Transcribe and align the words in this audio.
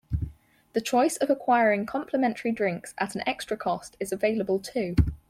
The 0.73 0.81
choice 0.81 1.15
of 1.17 1.29
acquiring 1.29 1.85
complementary 1.85 2.51
drinks 2.51 2.95
at 2.97 3.13
an 3.13 3.21
extra 3.27 3.55
cost 3.55 3.97
is 3.99 4.11
available 4.11 4.57
too. 4.57 4.95